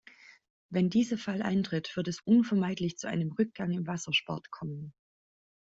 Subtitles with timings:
[0.71, 4.93] Wenn dieser Fall eintritt, wird es unvermeidlich zu einem Rückgang im Wassersport kommen.